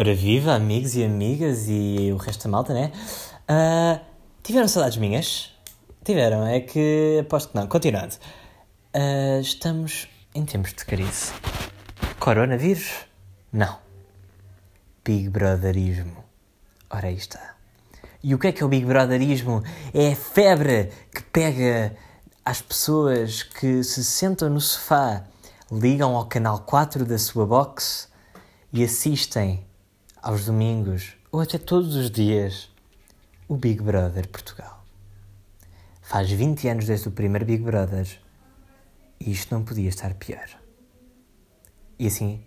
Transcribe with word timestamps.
Ora 0.00 0.14
viva, 0.14 0.54
amigos 0.54 0.94
e 0.94 1.02
amigas 1.02 1.64
e 1.66 2.12
o 2.12 2.18
resto 2.18 2.44
da 2.44 2.50
malta, 2.50 2.72
né? 2.72 2.92
Uh, 3.50 4.00
tiveram 4.44 4.68
saudades 4.68 4.96
minhas? 4.96 5.52
Tiveram, 6.04 6.46
é 6.46 6.60
que 6.60 7.18
aposto 7.20 7.48
que 7.48 7.56
não. 7.56 7.66
Continuando. 7.66 8.14
Uh, 8.94 9.40
estamos 9.40 10.06
em 10.32 10.44
tempos 10.44 10.72
de 10.72 10.84
crise. 10.84 11.32
Coronavírus? 12.20 13.06
Não. 13.52 13.76
Big 15.04 15.30
Brotherismo. 15.30 16.22
Ora 16.88 17.08
aí 17.08 17.16
está. 17.16 17.56
E 18.22 18.36
o 18.36 18.38
que 18.38 18.46
é 18.46 18.52
que 18.52 18.62
é 18.62 18.66
o 18.66 18.68
Big 18.68 18.86
Brotherismo? 18.86 19.64
É 19.92 20.12
a 20.12 20.16
febre 20.16 20.92
que 21.12 21.24
pega 21.24 21.96
às 22.44 22.62
pessoas 22.62 23.42
que 23.42 23.82
se 23.82 24.04
sentam 24.04 24.48
no 24.48 24.60
sofá, 24.60 25.24
ligam 25.72 26.14
ao 26.14 26.26
canal 26.26 26.60
4 26.60 27.04
da 27.04 27.18
sua 27.18 27.44
box 27.44 28.08
e 28.72 28.84
assistem 28.84 29.66
aos 30.22 30.44
domingos 30.44 31.14
ou 31.30 31.40
até 31.40 31.58
todos 31.58 31.94
os 31.94 32.10
dias 32.10 32.68
o 33.48 33.56
Big 33.56 33.82
Brother 33.82 34.28
Portugal. 34.28 34.84
Faz 36.02 36.30
20 36.30 36.68
anos 36.68 36.86
desde 36.86 37.08
o 37.08 37.10
primeiro 37.10 37.44
Big 37.44 37.62
Brother 37.62 38.06
e 39.20 39.30
isto 39.30 39.54
não 39.54 39.64
podia 39.64 39.88
estar 39.88 40.14
pior. 40.14 40.46
E 41.98 42.06
assim, 42.06 42.40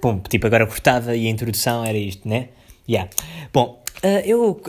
pum, 0.00 0.20
tipo 0.20 0.46
agora 0.46 0.66
cortava 0.66 1.14
e 1.16 1.26
a 1.26 1.30
introdução 1.30 1.84
era 1.84 1.98
isto, 1.98 2.28
né? 2.28 2.50
Yeah. 2.88 3.10
Bom, 3.52 3.82
uh, 4.04 4.06
eu, 4.24 4.50
uh, 4.50 4.62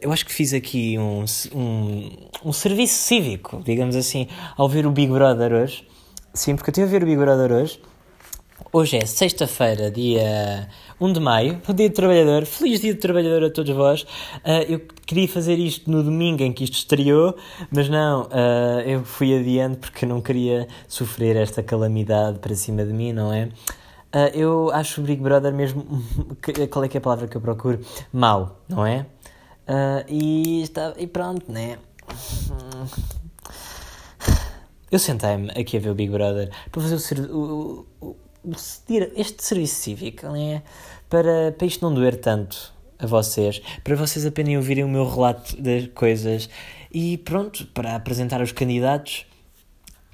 eu 0.00 0.12
acho 0.12 0.24
que 0.24 0.32
fiz 0.32 0.52
aqui 0.54 0.98
um, 0.98 1.24
um, 1.54 2.28
um 2.44 2.52
serviço 2.52 2.94
cívico, 2.94 3.62
digamos 3.64 3.96
assim, 3.96 4.28
ao 4.56 4.68
ver 4.68 4.86
o 4.86 4.90
Big 4.90 5.12
Brother 5.12 5.52
hoje. 5.52 5.86
Sim, 6.32 6.56
porque 6.56 6.70
eu 6.70 6.72
estive 6.72 6.86
a 6.86 6.90
ver 6.90 7.02
o 7.02 7.06
Big 7.06 7.18
Brother 7.18 7.52
hoje 7.52 7.80
Hoje 8.74 8.96
é 8.96 9.04
sexta-feira, 9.04 9.90
dia 9.90 10.66
1 11.02 11.12
de 11.14 11.20
maio, 11.20 11.60
o 11.68 11.72
Dia 11.72 11.88
do 11.88 11.94
Trabalhador. 11.94 12.46
Feliz 12.46 12.80
Dia 12.80 12.94
do 12.94 13.00
Trabalhador 13.00 13.44
a 13.46 13.50
todos 13.50 13.74
vós. 13.74 14.02
Uh, 14.02 14.62
eu 14.68 14.80
queria 15.04 15.26
fazer 15.26 15.58
isto 15.58 15.90
no 15.90 16.00
domingo 16.00 16.44
em 16.44 16.52
que 16.52 16.62
isto 16.62 16.74
estreou, 16.74 17.36
mas 17.72 17.88
não, 17.88 18.22
uh, 18.26 18.80
eu 18.86 19.04
fui 19.04 19.36
adiante 19.36 19.78
porque 19.78 20.06
não 20.06 20.20
queria 20.20 20.68
sofrer 20.86 21.34
esta 21.34 21.60
calamidade 21.60 22.38
para 22.38 22.54
cima 22.54 22.84
de 22.84 22.92
mim, 22.92 23.12
não 23.12 23.32
é? 23.32 23.46
Uh, 24.14 24.30
eu 24.32 24.70
acho 24.72 25.00
o 25.00 25.04
Big 25.04 25.20
Brother 25.20 25.52
mesmo. 25.52 25.84
Qual 26.70 26.84
é 26.84 26.88
que 26.88 26.96
é 26.96 27.00
a 27.00 27.02
palavra 27.02 27.26
que 27.26 27.36
eu 27.36 27.40
procuro? 27.40 27.80
Mau, 28.12 28.60
não 28.68 28.86
é? 28.86 29.04
e, 30.08 30.62
está, 30.62 30.92
e 30.98 31.06
pronto, 31.06 31.50
né? 31.50 31.78
Eu 34.90 34.98
sentei-me 34.98 35.50
aqui 35.50 35.78
a 35.78 35.80
ver 35.80 35.90
o 35.90 35.94
Big 35.94 36.12
Brother 36.12 36.50
para 36.70 36.82
fazer 36.82 37.20
o, 37.30 37.86
o, 38.00 38.16
este 39.16 39.44
serviço 39.44 39.76
cívico 39.76 40.26
né, 40.28 40.62
para, 41.08 41.52
para 41.52 41.66
isto 41.66 41.84
não 41.84 41.94
doer 41.94 42.16
tanto 42.16 42.72
a 42.98 43.06
vocês, 43.06 43.60
para 43.82 43.96
vocês 43.96 44.24
apenas 44.24 44.54
ouvirem 44.54 44.84
o 44.84 44.88
meu 44.88 45.08
relato 45.08 45.60
das 45.60 45.88
coisas 45.88 46.48
e 46.92 47.18
pronto, 47.18 47.66
para 47.68 47.96
apresentar 47.96 48.40
os 48.40 48.52
candidatos. 48.52 49.26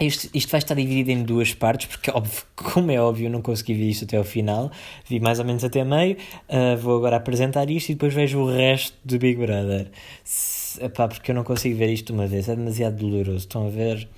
Isto, 0.00 0.28
isto 0.32 0.50
vai 0.50 0.58
estar 0.58 0.76
dividido 0.76 1.10
em 1.10 1.24
duas 1.24 1.52
partes, 1.52 1.86
porque, 1.88 2.08
óbvio, 2.10 2.42
como 2.54 2.90
é 2.92 3.00
óbvio, 3.00 3.26
eu 3.26 3.30
não 3.30 3.42
consegui 3.42 3.74
ver 3.74 3.88
isto 3.88 4.04
até 4.04 4.16
ao 4.16 4.22
final, 4.22 4.70
vi 5.08 5.18
mais 5.18 5.40
ou 5.40 5.44
menos 5.44 5.64
até 5.64 5.84
meio. 5.84 6.16
Uh, 6.48 6.76
vou 6.78 6.96
agora 6.96 7.16
apresentar 7.16 7.68
isto 7.68 7.90
e 7.90 7.94
depois 7.94 8.14
vejo 8.14 8.38
o 8.38 8.48
resto 8.48 8.96
do 9.04 9.18
Big 9.18 9.40
Brother. 9.40 9.90
Se, 10.22 10.82
epá, 10.84 11.08
porque 11.08 11.32
eu 11.32 11.34
não 11.34 11.42
consigo 11.42 11.76
ver 11.76 11.90
isto 11.90 12.12
uma 12.12 12.28
vez, 12.28 12.48
é 12.48 12.54
demasiado 12.54 12.96
doloroso. 12.96 13.38
Estão 13.38 13.66
a 13.66 13.70
ver? 13.70 14.08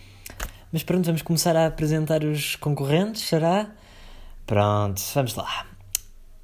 Mas 0.71 0.83
pronto, 0.83 1.07
vamos 1.07 1.23
começar 1.23 1.57
a 1.57 1.67
apresentar 1.67 2.23
os 2.25 2.57
concorrentes, 2.57 3.23
será? 3.23 3.75
Pronto, 4.51 5.01
vamos 5.15 5.37
lá. 5.37 5.65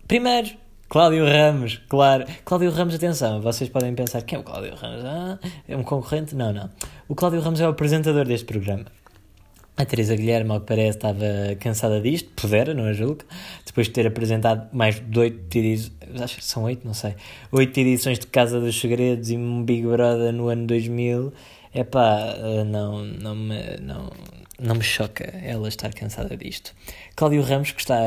Primeiro, 0.06 0.50
Cláudio 0.88 1.24
Ramos, 1.24 1.80
claro. 1.88 2.24
Cláudio 2.44 2.70
Ramos, 2.70 2.94
atenção, 2.94 3.42
vocês 3.42 3.68
podem 3.68 3.96
pensar 3.96 4.22
quem 4.22 4.36
é 4.36 4.40
o 4.40 4.44
Cláudio 4.44 4.76
Ramos? 4.76 5.04
Ah, 5.04 5.38
é 5.66 5.76
um 5.76 5.82
concorrente? 5.82 6.32
Não, 6.32 6.52
não. 6.52 6.70
O 7.08 7.16
Cláudio 7.16 7.40
Ramos 7.40 7.60
é 7.60 7.66
o 7.66 7.70
apresentador 7.70 8.24
deste 8.24 8.46
programa. 8.46 8.84
A 9.76 9.84
Teresa 9.84 10.14
Guilherme, 10.14 10.52
ao 10.52 10.60
que 10.60 10.66
parece, 10.66 10.98
estava 10.98 11.24
cansada 11.58 12.00
disto, 12.00 12.30
pudera, 12.40 12.72
não 12.74 12.84
a 12.84 12.92
julgo, 12.92 13.24
depois 13.66 13.88
de 13.88 13.92
ter 13.92 14.06
apresentado 14.06 14.72
mais 14.72 15.00
de 15.00 15.18
oito 15.18 15.58
edições, 15.58 15.92
acho 16.22 16.36
que 16.36 16.44
são 16.44 16.62
oito, 16.62 16.86
não 16.86 16.94
sei, 16.94 17.16
oito 17.50 17.76
edições 17.80 18.20
de 18.20 18.28
Casa 18.28 18.60
dos 18.60 18.80
Segredos 18.80 19.30
e 19.32 19.36
um 19.36 19.64
Big 19.64 19.84
Brother 19.84 20.32
no 20.32 20.46
ano 20.46 20.64
2000, 20.68 21.32
é 21.74 21.82
pá, 21.82 22.36
não, 22.68 23.04
não 23.04 23.34
não, 23.34 24.10
não 24.58 24.74
me 24.74 24.82
choca 24.82 25.24
ela 25.42 25.68
estar 25.68 25.92
cansada 25.92 26.36
disto. 26.36 26.74
Cláudio 27.14 27.42
Ramos, 27.42 27.72
que 27.72 27.80
está 27.80 27.98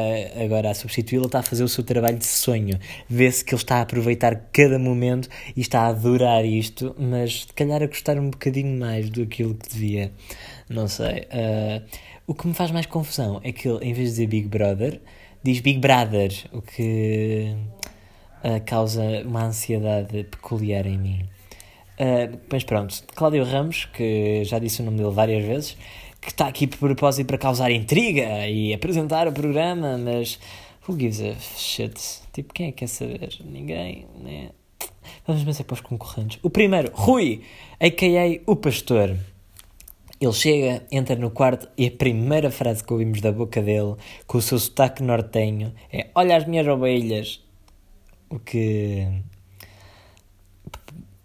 agora 0.43 0.71
a 0.71 0.73
substituí-la, 0.73 1.27
está 1.27 1.39
a 1.39 1.43
fazer 1.43 1.63
o 1.63 1.69
seu 1.69 1.83
trabalho 1.83 2.17
de 2.17 2.25
sonho. 2.25 2.79
Vê-se 3.07 3.45
que 3.45 3.53
ele 3.53 3.61
está 3.61 3.77
a 3.77 3.81
aproveitar 3.81 4.35
cada 4.51 4.79
momento 4.79 5.29
e 5.55 5.61
está 5.61 5.81
a 5.81 5.87
adorar 5.87 6.43
isto, 6.43 6.95
mas 6.97 7.41
se 7.41 7.53
calhar 7.53 7.83
a 7.83 7.87
gostar 7.87 8.17
um 8.17 8.29
bocadinho 8.31 8.79
mais 8.79 9.09
do 9.09 9.25
que 9.27 9.43
devia. 9.69 10.11
Não 10.67 10.87
sei. 10.87 11.27
Uh, 11.31 11.83
o 12.25 12.33
que 12.33 12.47
me 12.47 12.53
faz 12.53 12.71
mais 12.71 12.85
confusão 12.85 13.39
é 13.43 13.51
que 13.51 13.67
ele, 13.67 13.85
em 13.85 13.93
vez 13.93 14.09
de 14.09 14.15
dizer 14.15 14.27
Big 14.27 14.47
Brother, 14.47 14.99
diz 15.43 15.59
Big 15.59 15.79
Brother, 15.79 16.31
o 16.51 16.61
que 16.61 17.55
uh, 18.43 18.63
causa 18.65 19.03
uma 19.25 19.45
ansiedade 19.45 20.23
peculiar 20.23 20.85
em 20.85 20.97
mim. 20.97 21.29
Uh, 21.99 22.39
mas 22.51 22.63
pronto, 22.63 23.03
Cláudio 23.13 23.43
Ramos, 23.43 23.85
que 23.85 24.43
já 24.45 24.57
disse 24.57 24.81
o 24.81 24.85
nome 24.85 24.97
dele 24.97 25.11
várias 25.11 25.43
vezes, 25.43 25.77
que 26.21 26.29
está 26.29 26.47
aqui 26.47 26.67
por 26.67 26.77
propósito 26.79 27.27
para 27.27 27.37
causar 27.37 27.71
intriga 27.71 28.47
e 28.47 28.73
apresentar 28.73 29.27
o 29.27 29.31
programa, 29.31 29.97
mas 29.97 30.39
who 30.87 30.99
gives 30.99 31.21
a 31.21 31.33
shit? 31.35 31.93
Tipo, 32.33 32.53
quem 32.53 32.67
é 32.67 32.71
que 32.71 32.79
quer 32.79 32.87
saber? 32.87 33.37
Ninguém, 33.43 34.05
né? 34.21 34.49
Vamos 35.25 35.43
pensar 35.43 35.63
para 35.63 35.75
os 35.75 35.81
concorrentes. 35.81 36.39
O 36.43 36.49
primeiro, 36.49 36.91
Rui, 36.93 37.41
a.k.a. 37.79 38.41
o 38.51 38.55
pastor. 38.55 39.15
Ele 40.21 40.33
chega, 40.33 40.85
entra 40.91 41.15
no 41.15 41.31
quarto 41.31 41.69
e 41.77 41.87
a 41.87 41.91
primeira 41.91 42.51
frase 42.51 42.83
que 42.83 42.91
ouvimos 42.91 43.21
da 43.21 43.31
boca 43.31 43.61
dele, 43.61 43.95
com 44.27 44.37
o 44.37 44.41
seu 44.41 44.59
sotaque 44.59 45.01
nortenho, 45.01 45.73
é 45.93 46.07
Olha 46.13 46.35
as 46.35 46.45
minhas 46.45 46.67
ovelhas. 46.67 47.41
O 48.29 48.37
que 48.37 49.07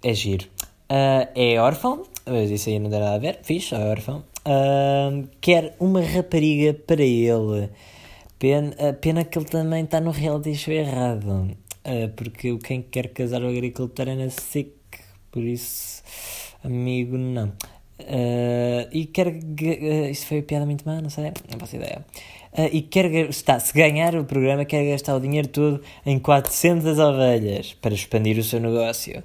é 0.03 0.15
giro. 0.15 0.47
Uh, 0.89 1.27
é 1.35 1.61
órfão, 1.61 2.05
isso 2.53 2.69
aí 2.69 2.79
não 2.79 2.89
tem 2.89 3.01
nada 3.01 3.17
a 3.17 3.19
ver. 3.19 3.41
Fixe, 3.43 3.75
é 3.75 3.79
órfão 3.79 4.23
uh, 4.47 5.29
quer 5.41 5.77
uma 5.79 6.01
rapariga 6.01 6.75
para 6.75 7.03
ele. 7.03 7.71
Pena, 8.39 8.93
pena 9.01 9.25
que 9.25 9.39
ele 9.39 9.47
também 9.47 9.85
está 9.85 10.01
no 10.01 10.11
reality 10.11 10.55
show 10.55 10.75
errado. 10.75 11.57
Uh, 11.85 12.09
porque 12.17 12.57
quem 12.59 12.83
quer 12.83 13.09
casar 13.09 13.43
o 13.43 13.49
agricultor 13.49 14.09
é 14.09 14.15
na 14.15 14.31
SIC. 14.31 14.73
Por 15.31 15.43
isso, 15.43 16.03
amigo, 16.63 17.17
não. 17.19 17.53
Uh, 18.01 18.89
e 18.91 19.07
quer. 19.07 19.29
Uh, 19.29 20.11
isso 20.11 20.27
foi 20.27 20.43
piada 20.43 20.67
muito 20.67 20.85
má, 20.85 21.01
não 21.01 21.11
sei, 21.11 21.33
não 21.51 21.59
faço 21.59 21.77
ideia. 21.77 22.05
Uh, 22.53 22.69
e 22.73 22.83
quer 22.83 23.07
está, 23.29 23.59
se 23.59 23.73
ganhar 23.73 24.15
o 24.17 24.25
programa, 24.25 24.65
quer 24.65 24.85
gastar 24.91 25.15
o 25.15 25.21
dinheiro 25.21 25.49
todo 25.49 25.81
em 26.05 26.19
400 26.19 26.99
ovelhas 26.99 27.75
para 27.75 27.95
expandir 27.95 28.39
o 28.39 28.43
seu 28.43 28.61
negócio. 28.61 29.23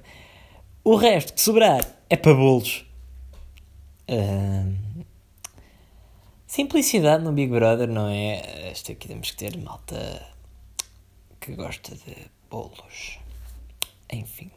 O 0.84 0.96
resto 0.96 1.34
que 1.34 1.40
sobrar 1.40 1.84
é 2.08 2.16
para 2.16 2.34
bolos. 2.34 2.84
Uh, 4.08 4.72
Simplicidade 6.50 7.22
no 7.22 7.30
Big 7.30 7.48
Brother, 7.48 7.86
não 7.86 8.08
é? 8.08 8.72
Este 8.72 8.90
aqui 8.90 9.06
temos 9.06 9.30
que 9.30 9.36
ter 9.36 9.56
malta 9.56 10.20
que 11.40 11.54
gosta 11.54 11.94
de 11.94 12.26
bolos. 12.50 13.20
Enfim. 14.12 14.50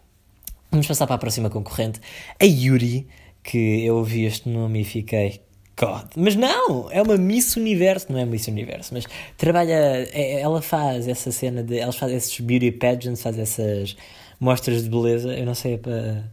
Vamos 0.71 0.87
passar 0.87 1.05
para 1.05 1.17
a 1.17 1.19
próxima 1.19 1.51
concorrente, 1.51 2.01
a 2.41 2.45
Yuri, 2.45 3.07
que 3.43 3.85
eu 3.85 3.97
ouvi 3.97 4.25
este 4.25 4.49
nome 4.49 4.81
e 4.81 4.83
fiquei. 4.83 5.43
God. 5.79 6.07
Mas 6.15 6.35
não! 6.35 6.91
É 6.91 6.99
uma 6.99 7.15
Miss 7.15 7.55
Universo, 7.57 8.11
não 8.11 8.17
é 8.17 8.25
Miss 8.25 8.47
Universo, 8.47 8.91
mas 8.91 9.05
trabalha. 9.37 10.09
É, 10.11 10.41
ela 10.41 10.63
faz 10.63 11.07
essa 11.07 11.31
cena 11.31 11.61
de. 11.61 11.77
Elas 11.77 11.95
fazem 11.95 12.17
esses 12.17 12.39
beauty 12.39 12.71
pageants, 12.71 13.21
faz 13.21 13.37
essas 13.37 13.95
mostras 14.39 14.83
de 14.83 14.89
beleza. 14.89 15.31
Eu 15.31 15.45
não 15.45 15.53
sei 15.53 15.75
é 15.75 15.77
para 15.77 16.23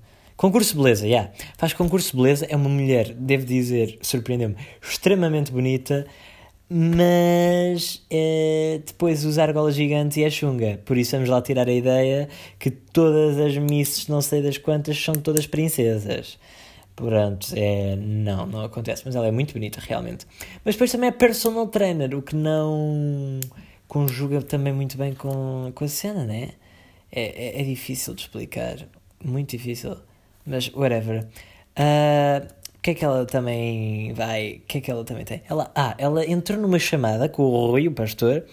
Concurso 0.41 0.75
beleza. 0.75 1.07
Yeah. 1.07 1.31
Faz 1.59 1.75
concurso 1.75 2.17
beleza, 2.17 2.47
é 2.49 2.57
uma 2.57 2.71
mulher, 2.71 3.13
devo 3.13 3.45
dizer, 3.45 3.99
surpreendeu-me, 4.01 4.57
extremamente 4.81 5.53
bonita, 5.53 6.07
mas 6.67 8.03
é, 8.09 8.81
depois 8.87 9.27
usa 9.27 9.43
argola 9.43 9.71
gigante 9.71 10.19
e 10.19 10.25
é 10.25 10.31
chunga. 10.31 10.81
Por 10.87 10.97
isso 10.97 11.15
vamos 11.15 11.29
lá 11.29 11.43
tirar 11.43 11.69
a 11.69 11.73
ideia 11.73 12.27
que 12.59 12.71
todas 12.71 13.37
as 13.37 13.55
misses, 13.59 14.09
não 14.09 14.23
sei 14.23 14.41
das 14.41 14.57
quantas, 14.57 14.99
são 14.99 15.15
todas 15.15 15.47
princesas. 15.47 16.39
Pronto, 16.97 17.49
é, 17.55 17.95
não, 17.97 18.47
não 18.47 18.65
acontece, 18.65 19.03
mas 19.05 19.15
ela 19.15 19.27
é 19.27 19.31
muito 19.31 19.53
bonita, 19.53 19.79
realmente. 19.87 20.27
Mas 20.65 20.75
depois 20.75 20.91
também 20.91 21.09
é 21.11 21.13
personal 21.13 21.67
trainer, 21.67 22.17
o 22.17 22.23
que 22.23 22.35
não 22.35 23.41
conjuga 23.87 24.41
também 24.41 24.73
muito 24.73 24.97
bem 24.97 25.13
com, 25.13 25.71
com 25.75 25.85
a 25.85 25.89
cena, 25.89 26.25
né? 26.25 26.53
É, 27.13 27.59
é, 27.59 27.61
é 27.61 27.63
difícil 27.63 28.15
de 28.15 28.23
explicar, 28.23 28.89
muito 29.23 29.51
difícil. 29.51 29.99
Mas, 30.51 30.69
whatever. 30.75 31.29
Uh, 31.79 32.45
o 32.77 32.83
que 32.83 32.91
é 32.91 32.95
que 32.95 33.05
ela 33.05 33.25
também 33.25 34.13
vai. 34.15 34.55
O 34.65 34.67
que 34.67 34.79
é 34.79 34.81
que 34.81 34.91
ela 34.91 35.05
também 35.05 35.25
tem? 35.25 35.43
Ela, 35.49 35.71
ah, 35.77 35.95
ela 35.97 36.27
entrou 36.27 36.59
numa 36.59 36.79
chamada 36.79 37.29
com 37.29 37.45
o 37.45 37.71
Rui, 37.71 37.87
o 37.87 37.93
pastor, 37.93 38.45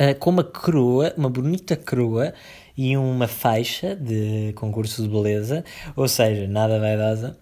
uh, 0.00 0.18
com 0.18 0.30
uma 0.30 0.42
coroa, 0.42 1.12
uma 1.14 1.28
bonita 1.28 1.76
coroa 1.76 2.32
e 2.74 2.96
uma 2.96 3.28
faixa 3.28 3.94
de 3.94 4.54
concurso 4.54 5.02
de 5.02 5.08
beleza, 5.08 5.64
ou 5.94 6.08
seja, 6.08 6.48
nada 6.48 6.80
vaidosa, 6.80 7.36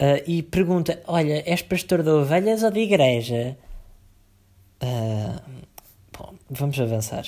uh, 0.00 0.22
e 0.26 0.42
pergunta: 0.42 1.00
Olha, 1.06 1.44
és 1.46 1.62
pastor 1.62 2.02
de 2.02 2.10
ovelhas 2.10 2.64
ou 2.64 2.72
de 2.72 2.80
igreja? 2.80 3.56
Bom, 6.18 6.34
vamos 6.50 6.80
avançar. 6.80 7.24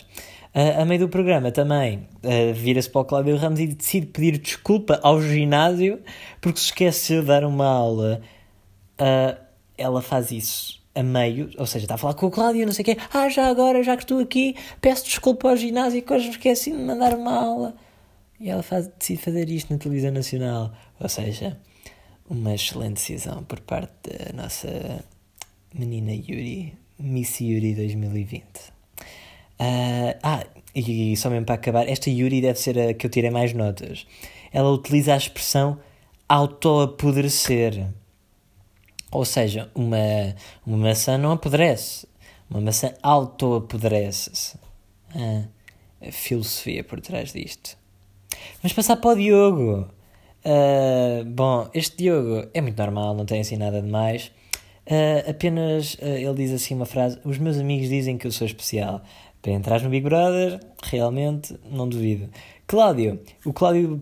Uh, 0.55 0.83
a 0.83 0.85
meio 0.85 1.01
do 1.01 1.09
programa 1.09 1.51
também 1.51 2.07
uh, 2.23 2.53
vira-se 2.55 2.91
para 2.91 3.01
o 3.01 3.05
Cláudio 3.07 3.37
Ramos 3.37 3.59
e 3.59 3.67
decide 3.67 4.07
pedir 4.07 4.37
desculpa 4.37 5.01
ao 5.03 5.21
ginásio 5.23 5.99
porque 6.43 6.59
se 6.59 6.67
esqueceu 6.67 7.23
de 7.23 7.29
dar 7.29 7.45
uma 7.45 7.67
aula. 7.67 8.21
Uh, 9.01 9.41
ela 9.79 10.03
faz 10.03 10.31
isso 10.31 10.83
a 10.95 11.03
meio, 11.03 11.51
ou 11.57 11.67
seja, 11.67 11.87
está 11.87 11.95
a 11.95 11.99
falar 11.99 12.15
com 12.15 12.27
o 12.27 12.31
Cláudio, 12.31 12.67
não 12.67 12.73
sei 12.73 12.83
o 12.83 12.85
quê. 12.85 12.99
Ah, 13.13 13.29
já 13.31 13.49
agora, 13.49 13.83
já 13.83 13.97
que 13.97 14.03
estou 14.03 14.21
aqui, 14.21 14.55
peço 14.81 15.05
desculpa 15.05 15.49
ao 15.49 15.57
ginásio 15.57 16.03
que 16.03 16.13
hoje 16.13 16.29
esqueci 16.29 16.71
de 16.71 16.77
mandar 16.77 17.15
uma 17.15 17.33
aula. 17.33 17.75
E 18.39 18.51
ela 18.51 18.63
faz, 18.63 18.89
decide 18.99 19.23
fazer 19.23 19.49
isto 19.49 19.73
na 19.73 19.79
televisão 19.79 20.13
nacional. 20.13 20.73
Ou 21.01 21.09
seja, 21.09 21.59
uma 22.29 22.55
excelente 22.55 22.95
decisão 22.95 23.43
por 23.45 23.61
parte 23.61 24.11
da 24.11 24.43
nossa 24.43 25.03
menina 25.75 26.13
Yuri, 26.13 26.75
Miss 26.99 27.41
Yuri 27.41 27.75
2020. 27.75 28.72
Uh, 29.63 30.19
ah, 30.25 30.45
e 30.75 31.17
só 31.17 31.31
mesmo 31.31 31.47
para 31.47 31.55
acabar, 31.55 31.89
esta 31.89 32.11
Yuri 32.11 32.41
deve 32.41 32.59
ser 32.59 32.77
a 32.79 32.95
que 32.95 33.07
eu 33.07 33.11
tirei 33.11 33.31
mais 33.31 33.53
notas. 33.53 34.07
Ela 34.53 34.71
utiliza 34.71 35.15
a 35.15 35.17
expressão 35.17 35.79
auto-apodrecer. 36.29 37.87
Ou 39.13 39.25
seja, 39.25 39.71
uma, 39.75 40.35
uma 40.67 40.79
maçã 40.79 41.17
não 41.17 41.33
apodrece, 41.33 42.09
uma 42.51 42.61
maçã 42.61 42.93
auto-apodrece-se. 43.03 44.59
Ah, 45.15 45.45
a 46.01 46.11
filosofia 46.11 46.83
por 46.83 47.01
trás 47.01 47.33
disto. 47.33 47.79
Vamos 48.63 48.73
passar 48.73 48.97
para 48.97 49.11
o 49.11 49.15
Diogo. 49.15 49.89
Uh, 50.45 51.25
bom, 51.25 51.69
este 51.73 51.99
Diogo 51.99 52.49
é 52.53 52.61
muito 52.61 52.77
normal, 52.77 53.15
não 53.15 53.25
tem 53.25 53.41
assim 53.41 53.57
nada 53.57 53.81
de 53.81 53.89
mais. 53.89 54.33
Uh, 54.85 55.31
apenas 55.31 55.95
uh, 55.95 56.07
ele 56.07 56.35
diz 56.35 56.51
assim 56.51 56.75
uma 56.75 56.87
frase: 56.87 57.19
Os 57.25 57.39
meus 57.39 57.59
amigos 57.59 57.89
dizem 57.89 58.19
que 58.19 58.27
eu 58.27 58.33
sou 58.33 58.47
especial. 58.47 59.03
Para 59.43 59.53
entrar 59.53 59.83
no 59.83 59.91
Big 59.91 60.05
Brother, 60.05 60.61
realmente, 60.85 61.59
não 61.69 61.89
duvido. 61.89 62.31
Cláudio, 62.65 63.21
o 63.45 63.53
Cláudio 63.53 63.99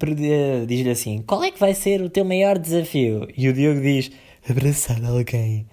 diz-lhe 0.67 0.91
assim: 0.91 1.23
Qual 1.27 1.43
é 1.43 1.51
que 1.51 1.59
vai 1.59 1.75
ser 1.75 2.03
o 2.03 2.11
teu 2.11 2.27
maior 2.27 2.59
desafio? 2.59 3.27
E 3.35 3.49
o 3.49 3.53
Diogo 3.55 3.81
diz: 3.81 4.11
Abraçar 4.49 5.03
alguém. 5.05 5.67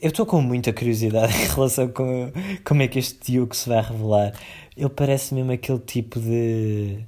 Eu 0.00 0.08
estou 0.08 0.24
com 0.24 0.40
muita 0.40 0.72
curiosidade 0.72 1.32
em 1.42 1.46
relação 1.46 1.88
com 1.88 2.30
como 2.64 2.82
é 2.82 2.88
que 2.88 2.98
este 2.98 3.32
Diogo 3.32 3.56
se 3.56 3.68
vai 3.68 3.82
revelar. 3.82 4.32
Ele 4.76 4.88
parece 4.90 5.34
mesmo 5.34 5.52
aquele 5.52 5.80
tipo 5.80 6.20
de, 6.20 6.98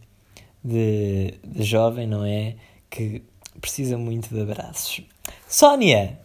de, 0.65 1.35
de 1.45 1.63
jovem, 1.63 2.07
não 2.07 2.25
é? 2.25 2.57
Que 2.89 3.23
precisa 3.61 3.97
muito 3.97 4.35
de 4.35 4.41
abraços. 4.41 5.03
Sónia! 5.47 6.19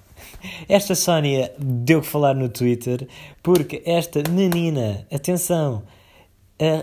Esta 0.67 0.95
Sónia 0.95 1.51
deu 1.57 2.01
que 2.01 2.07
falar 2.07 2.35
no 2.35 2.49
Twitter 2.49 3.07
porque 3.41 3.81
esta 3.85 4.21
menina, 4.29 5.05
atenção, 5.11 5.83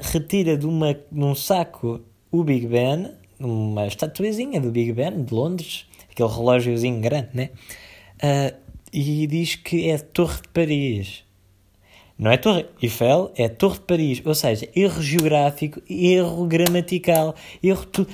retira 0.02 0.56
de, 0.56 0.66
uma, 0.66 0.94
de 0.94 1.24
um 1.24 1.34
saco 1.34 2.00
o 2.30 2.42
Big 2.42 2.66
Ben, 2.66 3.12
uma 3.38 3.86
estatuazinha 3.86 4.60
do 4.60 4.70
Big 4.70 4.92
Ben 4.92 5.24
de 5.24 5.34
Londres, 5.34 5.86
aquele 6.10 6.28
relógiozinho 6.28 7.00
grande, 7.00 7.28
né? 7.34 7.50
Uh, 8.22 8.56
e 8.92 9.26
diz 9.26 9.54
que 9.56 9.88
é 9.88 9.94
a 9.94 9.98
Torre 9.98 10.42
de 10.42 10.48
Paris. 10.48 11.24
Não 12.18 12.30
é 12.30 12.36
Torre 12.36 12.66
Eiffel, 12.80 13.32
é 13.36 13.48
Torre 13.48 13.78
de 13.78 13.84
Paris. 13.84 14.22
Ou 14.24 14.34
seja, 14.34 14.68
erro 14.76 15.02
geográfico, 15.02 15.82
erro 15.88 16.46
gramatical, 16.46 17.34
erro 17.62 17.86
tudo 17.86 18.12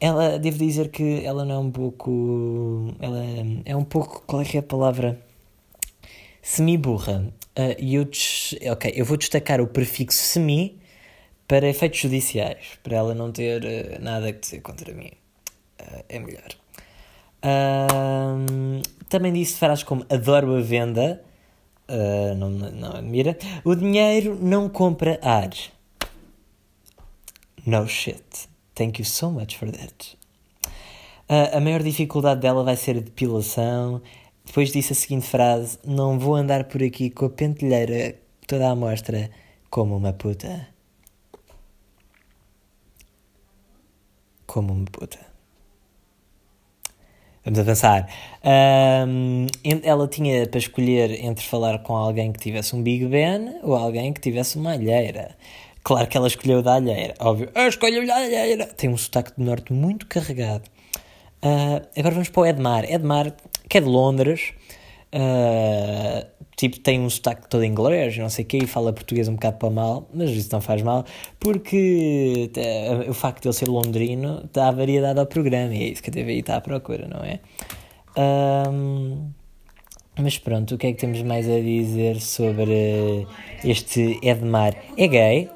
ela, 0.00 0.38
devo 0.38 0.58
dizer 0.58 0.90
que 0.90 1.24
ela 1.24 1.44
não 1.44 1.54
é 1.54 1.58
um 1.58 1.70
pouco. 1.70 2.94
Ela 3.00 3.22
é 3.64 3.74
um 3.74 3.84
pouco. 3.84 4.22
Qual 4.26 4.42
é 4.42 4.44
que 4.44 4.56
é 4.56 4.60
a 4.60 4.62
palavra? 4.62 5.20
Semi-burra. 6.42 7.32
Uh, 7.58 7.74
e 7.78 7.94
eu, 7.94 8.06
ok, 8.72 8.92
eu 8.94 9.04
vou 9.04 9.16
destacar 9.16 9.62
o 9.62 9.66
prefixo 9.66 10.18
semi 10.18 10.78
para 11.48 11.66
efeitos 11.66 12.00
judiciais, 12.00 12.78
para 12.82 12.96
ela 12.96 13.14
não 13.14 13.32
ter 13.32 13.62
uh, 13.64 14.02
nada 14.02 14.30
que 14.32 14.40
dizer 14.40 14.60
contra 14.60 14.92
mim. 14.92 15.10
Uh, 15.80 16.04
é 16.08 16.18
melhor. 16.18 16.48
também 19.08 19.32
disse 19.32 19.58
frases 19.58 19.82
como 19.84 20.04
adoro 20.10 20.54
a 20.56 20.60
venda, 20.60 21.22
não, 22.36 22.50
não 22.50 22.96
admira. 22.96 23.38
O 23.64 23.74
dinheiro 23.74 24.36
não 24.40 24.68
compra 24.68 25.18
ar. 25.22 25.50
No 27.64 27.88
shit. 27.88 28.48
Thank 28.76 29.00
you 29.00 29.06
so 29.06 29.30
much 29.30 29.56
for 29.56 29.70
that. 29.72 30.16
Uh, 31.28 31.56
a 31.56 31.60
maior 31.60 31.82
dificuldade 31.82 32.42
dela 32.42 32.62
vai 32.62 32.76
ser 32.76 32.98
a 32.98 33.00
depilação. 33.00 34.02
Depois 34.44 34.70
disse 34.70 34.92
a 34.92 34.94
seguinte 34.94 35.26
frase: 35.26 35.78
Não 35.84 36.18
vou 36.18 36.36
andar 36.36 36.64
por 36.64 36.82
aqui 36.82 37.08
com 37.10 37.24
a 37.24 37.30
pentelheira 37.30 38.14
toda 38.46 38.70
à 38.70 38.76
mostra 38.76 39.30
como 39.70 39.96
uma 39.96 40.12
puta. 40.12 40.68
Como 44.46 44.72
uma 44.74 44.84
puta. 44.84 45.18
Vamos 47.44 47.58
avançar. 47.60 48.08
Um, 48.44 49.46
ela 49.84 50.06
tinha 50.08 50.46
para 50.48 50.58
escolher 50.58 51.24
entre 51.24 51.44
falar 51.44 51.78
com 51.78 51.96
alguém 51.96 52.32
que 52.32 52.40
tivesse 52.40 52.74
um 52.76 52.82
Big 52.82 53.06
Ben 53.06 53.60
ou 53.62 53.74
alguém 53.74 54.12
que 54.12 54.20
tivesse 54.20 54.58
uma 54.58 54.72
alheira. 54.72 55.36
Claro 55.86 56.08
que 56.08 56.16
ela 56.16 56.26
escolheu 56.26 56.62
da 56.62 56.74
alheira, 56.74 57.14
óbvio. 57.20 57.48
Eu 57.54 57.68
escolho 57.68 58.04
da 58.04 58.16
alheira. 58.16 58.66
Tem 58.66 58.90
um 58.90 58.96
sotaque 58.96 59.30
do 59.38 59.44
norte 59.44 59.72
muito 59.72 60.04
carregado. 60.08 60.64
Uh, 61.40 61.80
agora 61.96 62.12
vamos 62.12 62.28
para 62.28 62.40
o 62.40 62.44
Edmar. 62.44 62.92
Edmar, 62.92 63.32
que 63.68 63.78
é 63.78 63.80
de 63.80 63.86
Londres, 63.86 64.52
uh, 65.14 66.26
tipo, 66.56 66.80
tem 66.80 67.00
um 67.00 67.08
sotaque 67.08 67.48
todo 67.48 67.64
inglês, 67.64 68.18
não 68.18 68.28
sei 68.28 68.44
o 68.44 68.48
quê, 68.48 68.58
e 68.64 68.66
fala 68.66 68.92
português 68.92 69.28
um 69.28 69.34
bocado 69.34 69.58
para 69.58 69.70
mal, 69.70 70.10
mas 70.12 70.30
isso 70.30 70.48
não 70.50 70.60
faz 70.60 70.82
mal, 70.82 71.04
porque 71.38 72.50
uh, 72.56 73.08
o 73.08 73.14
facto 73.14 73.42
de 73.42 73.46
ele 73.46 73.54
ser 73.54 73.68
londrino 73.68 74.42
dá 74.52 74.72
variedade 74.72 75.20
ao 75.20 75.26
programa, 75.26 75.72
e 75.72 75.84
é 75.84 75.86
isso 75.90 76.02
que 76.02 76.10
a 76.10 76.12
TVI 76.12 76.40
está 76.40 76.56
à 76.56 76.60
procura, 76.60 77.06
não 77.06 77.22
é? 77.22 77.38
mas 80.18 80.38
pronto, 80.38 80.74
o 80.74 80.78
que 80.78 80.86
é 80.86 80.92
que 80.92 80.98
temos 80.98 81.22
mais 81.22 81.46
a 81.46 81.60
dizer 81.60 82.18
sobre 82.20 83.26
este 83.62 84.18
Edmar? 84.22 84.74
É 84.96 85.06
gay, 85.06 85.50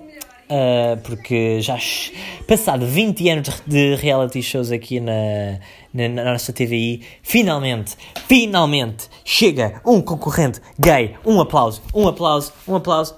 Uh, 0.51 1.01
porque 1.05 1.61
já 1.61 1.79
passado 2.49 2.85
20 2.85 3.29
anos 3.31 3.63
de 3.65 3.95
reality 3.95 4.43
shows 4.43 4.73
aqui 4.73 4.99
na, 4.99 5.61
na, 5.95 6.09
na, 6.09 6.33
nossa 6.33 6.53
TVI, 6.53 7.07
finalmente, 7.23 7.97
finalmente 8.27 9.09
chega 9.25 9.81
um 9.87 10.01
concorrente 10.01 10.61
gay. 10.77 11.15
Um 11.25 11.41
aplauso, 11.41 11.81
um 11.95 12.09
aplauso, 12.09 12.53
um 12.67 12.75
aplauso. 12.75 13.15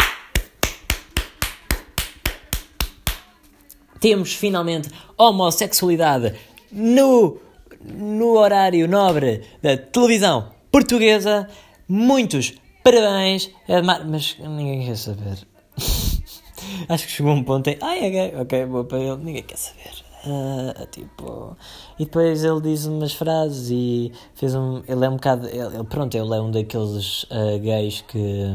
Temos 3.98 4.34
finalmente 4.34 4.90
homossexualidade 5.16 6.34
no, 6.70 7.40
no 7.82 8.36
horário 8.36 8.86
nobre 8.86 9.40
da 9.62 9.78
televisão 9.78 10.50
portuguesa. 10.70 11.48
Muitos 11.88 12.52
parabéns, 12.84 13.50
mas 14.06 14.36
ninguém 14.38 14.84
quer 14.84 14.96
saber. 14.98 15.51
Acho 16.88 17.06
que 17.06 17.12
chegou 17.12 17.32
um 17.32 17.42
ponto 17.42 17.68
em. 17.68 17.76
Ai, 17.80 18.10
gay, 18.10 18.34
ok, 18.36 18.66
boa 18.66 18.84
para 18.84 18.98
ele, 18.98 19.16
ninguém 19.16 19.42
quer 19.42 19.56
saber. 19.56 20.12
Uh, 20.24 20.86
tipo. 20.86 21.56
E 21.98 22.04
depois 22.04 22.44
ele 22.44 22.60
diz 22.60 22.86
umas 22.86 23.12
frases 23.12 23.70
e 23.70 24.12
fez 24.34 24.54
um. 24.54 24.82
Ele 24.86 25.04
é 25.04 25.08
um 25.08 25.14
bocado. 25.14 25.48
Ele, 25.48 25.84
pronto, 25.84 26.14
ele 26.14 26.34
é 26.34 26.40
um 26.40 26.50
daqueles 26.50 27.24
uh, 27.24 27.58
gays 27.60 28.02
que. 28.02 28.46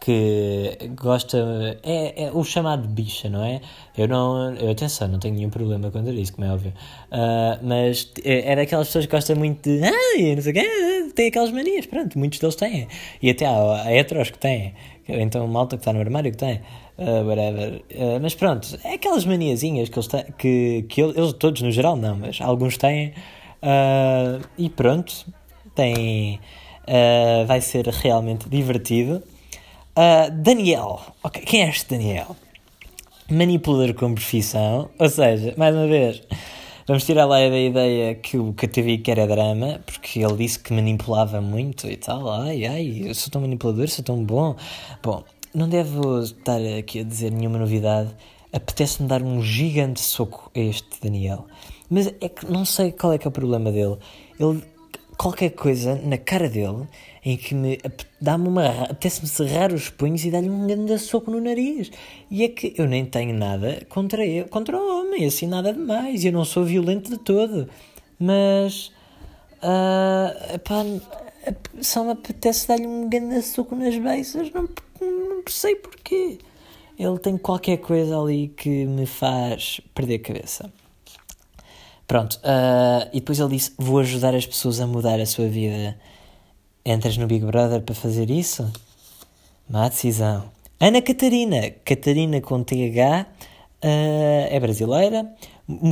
que 0.00 0.76
gosta. 1.00 1.78
É, 1.84 2.24
é 2.24 2.32
o 2.32 2.42
chamado 2.42 2.88
bicha, 2.88 3.28
não 3.28 3.44
é? 3.44 3.60
Eu 3.96 4.08
não. 4.08 4.52
Eu, 4.56 4.72
atenção, 4.72 5.06
não 5.06 5.20
tenho 5.20 5.36
nenhum 5.36 5.50
problema 5.50 5.92
contra 5.92 6.12
isso, 6.12 6.32
como 6.32 6.48
é 6.48 6.52
óbvio. 6.52 6.72
Uh, 7.12 7.58
mas 7.62 8.10
é, 8.24 8.52
é 8.52 8.56
daquelas 8.56 8.88
pessoas 8.88 9.06
que 9.06 9.12
gostam 9.12 9.36
muito 9.36 9.62
de. 9.62 9.80
Ai, 9.80 10.34
não 10.34 10.42
sei 10.42 10.50
o 10.50 10.54
quê, 10.54 11.12
tem 11.14 11.28
aquelas 11.28 11.52
manias, 11.52 11.86
pronto, 11.86 12.18
muitos 12.18 12.40
deles 12.40 12.56
têm. 12.56 12.88
E 13.22 13.30
até 13.30 13.46
há, 13.46 13.82
há 13.82 13.92
heteros 13.92 14.30
que 14.30 14.38
têm. 14.38 14.74
Então, 15.08 15.46
malta 15.46 15.76
que 15.76 15.82
está 15.82 15.92
no 15.92 16.00
armário 16.00 16.30
que 16.30 16.36
tem 16.38 16.60
uh, 16.98 17.26
whatever. 17.26 17.82
Uh, 17.90 18.20
mas 18.20 18.34
pronto, 18.34 18.78
é 18.82 18.94
aquelas 18.94 19.24
maniazinhas 19.24 19.88
que 19.88 19.98
eles 19.98 20.06
têm, 20.06 20.24
que, 20.38 20.86
que 20.88 21.00
eles, 21.02 21.32
todos 21.34 21.60
no 21.62 21.70
geral 21.70 21.96
não, 21.96 22.16
mas 22.16 22.40
alguns 22.40 22.76
têm. 22.76 23.08
Uh, 23.62 24.44
e 24.56 24.68
pronto, 24.68 25.26
tem, 25.74 26.40
vai 27.46 27.60
ser 27.60 27.86
realmente 27.86 28.48
divertido. 28.48 29.22
Daniel, 30.32 31.00
quem 31.46 31.62
é 31.62 31.68
este 31.68 31.90
Daniel? 31.90 32.36
Manipulador 33.30 33.94
com 33.94 34.14
profissão, 34.14 34.90
ou 34.98 35.08
seja, 35.08 35.54
mais 35.56 35.74
uma 35.74 35.86
vez, 35.86 36.22
vamos 36.86 37.04
tirar 37.04 37.26
lá 37.26 37.36
da 37.48 37.58
ideia 37.58 38.14
que 38.14 38.36
o 38.36 38.52
que 38.52 38.66
a 38.66 38.68
TV 38.68 38.98
quer 38.98 39.18
é 39.18 39.26
drama, 39.26 39.80
porque 39.84 40.20
ele 40.20 40.36
disse 40.36 40.58
que 40.58 40.72
manipulava 40.72 41.40
muito 41.40 41.88
e 41.88 41.96
tal. 41.96 42.30
Ai, 42.30 42.66
ai, 42.66 43.02
eu 43.06 43.14
sou 43.14 43.30
tão 43.30 43.40
manipulador, 43.40 43.88
sou 43.88 44.04
tão 44.04 44.24
bom. 44.24 44.56
Bom, 45.02 45.24
não 45.54 45.68
devo 45.68 46.20
estar 46.20 46.60
aqui 46.78 47.00
a 47.00 47.04
dizer 47.04 47.30
nenhuma 47.30 47.58
novidade. 47.58 48.10
Apetece-me 48.52 49.08
dar 49.08 49.22
um 49.22 49.42
gigante 49.42 50.00
soco 50.00 50.50
a 50.54 50.58
este 50.58 51.00
Daniel. 51.02 51.46
Mas 51.90 52.08
é 52.20 52.28
que 52.28 52.50
não 52.50 52.64
sei 52.64 52.92
qual 52.92 53.12
é 53.12 53.18
que 53.18 53.26
é 53.26 53.28
o 53.28 53.32
problema 53.32 53.70
dele. 53.70 53.96
Ele, 54.38 54.62
qualquer 55.16 55.50
coisa 55.50 55.94
na 56.04 56.18
cara 56.18 56.48
dele 56.48 56.86
em 57.24 57.36
que 57.36 57.54
me 57.54 57.80
dá-me 58.20 58.48
uma. 58.48 58.84
apetece-me 58.84 59.26
cerrar 59.26 59.72
os 59.72 59.88
punhos 59.88 60.24
e 60.24 60.30
dar-lhe 60.30 60.50
um 60.50 60.66
grande 60.66 60.98
soco 60.98 61.30
no 61.30 61.40
nariz. 61.40 61.90
E 62.30 62.44
é 62.44 62.48
que 62.48 62.74
eu 62.76 62.86
nem 62.86 63.04
tenho 63.06 63.34
nada 63.34 63.84
contra 63.88 64.24
ele, 64.24 64.48
contra 64.48 64.76
o 64.76 65.00
homem, 65.00 65.24
assim, 65.24 65.46
nada 65.46 65.72
demais. 65.72 66.24
Eu 66.24 66.32
não 66.32 66.44
sou 66.44 66.64
violento 66.64 67.10
de 67.10 67.18
todo. 67.18 67.68
Mas. 68.18 68.92
Uh, 69.62 70.54
epá, 70.54 70.84
só 71.80 72.04
me 72.04 72.12
apetece 72.12 72.68
dar-lhe 72.68 72.86
um 72.86 73.08
grande 73.08 73.40
soco 73.42 73.74
nas 73.74 73.96
beiças, 73.96 74.50
não, 74.52 74.68
não 75.00 75.42
sei 75.48 75.76
porquê. 75.76 76.38
Ele 76.98 77.18
tem 77.18 77.36
qualquer 77.36 77.78
coisa 77.78 78.20
ali 78.20 78.48
que 78.48 78.84
me 78.86 79.06
faz 79.06 79.80
perder 79.94 80.16
a 80.16 80.18
cabeça. 80.18 80.72
Pronto, 82.06 82.34
uh, 82.34 83.08
e 83.12 83.20
depois 83.20 83.38
ele 83.38 83.50
disse: 83.50 83.72
Vou 83.78 83.98
ajudar 83.98 84.34
as 84.34 84.46
pessoas 84.46 84.80
a 84.80 84.86
mudar 84.86 85.20
a 85.20 85.26
sua 85.26 85.48
vida. 85.48 85.96
Entras 86.84 87.16
no 87.16 87.26
Big 87.26 87.44
Brother 87.44 87.80
para 87.80 87.94
fazer 87.94 88.30
isso? 88.30 88.70
Má 89.68 89.88
decisão. 89.88 90.44
Ana 90.78 91.00
Catarina, 91.00 91.70
Catarina 91.84 92.40
com 92.42 92.62
TH, 92.62 93.26
uh, 93.82 93.86
é 94.50 94.60
brasileira, 94.60 95.26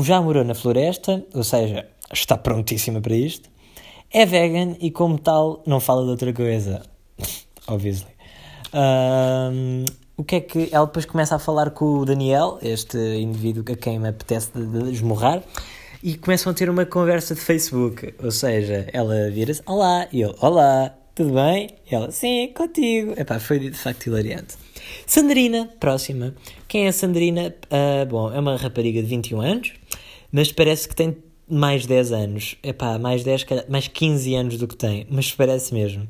já 0.03 0.21
morou 0.21 0.45
na 0.45 0.55
floresta, 0.55 1.25
ou 1.35 1.43
seja, 1.43 1.89
está 2.13 2.37
prontíssima 2.37 3.01
para 3.01 3.15
isto. 3.15 3.49
É 4.11 4.27
vegan 4.27 4.77
e, 4.81 4.91
como 4.91 5.19
tal, 5.19 5.63
não 5.67 5.81
fala 5.81 6.05
de 6.05 6.11
outra 6.11 6.33
coisa. 6.35 6.83
Obviously. 7.67 8.13
Um, 8.75 9.87
o 10.17 10.25
que 10.25 10.37
é 10.37 10.41
que. 10.41 10.69
Ela 10.71 10.85
depois 10.85 11.07
começa 11.07 11.37
a 11.37 11.39
falar 11.39 11.71
com 11.71 12.01
o 12.01 12.05
Daniel, 12.05 12.59
este 12.61 12.99
indivíduo 12.99 13.65
a 13.73 13.77
quem 13.77 13.99
me 13.99 14.09
apetece 14.09 14.51
de, 14.55 14.67
de 14.67 14.93
e 16.03 16.17
começam 16.17 16.51
a 16.51 16.55
ter 16.55 16.69
uma 16.69 16.85
conversa 16.85 17.35
de 17.35 17.41
Facebook. 17.41 18.15
Ou 18.23 18.31
seja, 18.31 18.87
ela 18.93 19.31
vira-se: 19.31 19.63
Olá, 19.67 20.09
e 20.13 20.23
ele: 20.23 20.35
Olá, 20.41 20.95
tudo 21.15 21.35
bem? 21.35 21.71
E 21.91 21.95
ela: 21.95 22.11
Sim, 22.11 22.53
contigo. 22.55 23.15
Epá, 23.17 23.39
foi 23.39 23.59
de 23.59 23.77
facto 23.77 24.07
hilariante. 24.07 24.57
Sandrina, 25.07 25.71
próxima. 25.79 26.35
Quem 26.67 26.87
é 26.87 26.89
a 26.89 26.93
Sandrina? 26.93 27.55
Uh, 27.67 28.07
bom, 28.07 28.33
é 28.33 28.41
uma 28.41 28.57
rapariga 28.57 29.01
de 29.01 29.09
21 29.09 29.41
anos, 29.41 29.73
mas 30.33 30.51
parece 30.51 30.89
que 30.89 30.97
tem 30.97 31.17
mais 31.49 31.87
10 31.87 32.13
anos. 32.13 32.57
Epá, 32.63 32.99
mais 32.99 33.23
10, 33.23 33.47
mais 33.69 33.87
15 33.87 34.35
anos 34.35 34.59
do 34.59 34.67
que 34.67 34.77
tem, 34.77 35.07
mas 35.09 35.33
parece 35.33 35.73
mesmo. 35.73 36.09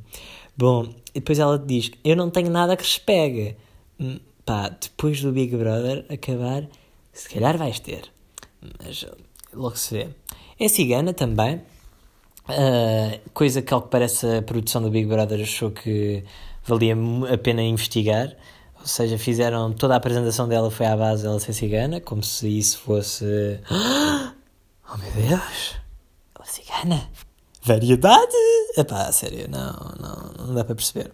Bom, 0.57 0.89
depois 1.15 1.39
ela 1.39 1.59
diz: 1.59 1.91
Eu 2.03 2.17
não 2.17 2.31
tenho 2.31 2.51
nada 2.51 2.77
que 2.77 2.87
se 2.87 3.01
pegue. 3.01 3.57
Hum, 4.01 4.19
pá, 4.45 4.69
depois 4.69 5.21
do 5.21 5.33
Big 5.33 5.55
Brother 5.55 6.07
acabar, 6.09 6.67
se 7.13 7.29
calhar 7.29 7.59
vais 7.59 7.79
ter. 7.79 8.03
Mas 8.83 9.05
logo 9.55 9.77
se 9.77 9.95
vê. 9.95 10.09
É 10.59 10.69
cigana 10.69 11.13
também. 11.13 11.63
Uh, 12.49 13.31
coisa 13.33 13.63
que, 13.63 13.73
ao 13.73 13.83
que 13.83 13.89
parece, 13.89 14.27
a 14.39 14.43
produção 14.43 14.83
do 14.83 14.91
Big 14.91 15.07
Brother 15.07 15.41
achou 15.41 15.71
que 15.71 16.25
valia 16.65 16.97
a 17.33 17.39
pena 17.39 17.63
investigar. 17.63 18.37
Ou 18.81 18.87
seja, 18.87 19.17
fizeram 19.17 19.73
toda 19.73 19.95
a 19.95 19.97
apresentação 19.97 20.49
dela 20.49 20.71
foi 20.71 20.87
à 20.87 20.97
base 20.97 21.23
dela 21.23 21.39
ser 21.39 21.53
cigana, 21.53 22.01
como 22.01 22.23
se 22.23 22.49
isso 22.49 22.79
fosse. 22.79 23.61
Oh 24.95 24.99
meu 24.99 25.11
Deus! 25.13 25.77
Ela 26.37 26.45
é 26.45 26.47
cigana! 26.47 27.11
Variedade! 27.63 28.37
Epá, 28.77 29.11
sério, 29.11 29.49
não, 29.49 29.73
não, 29.99 30.47
não 30.47 30.55
dá 30.55 30.65
para 30.65 30.75
perceber. 30.75 31.11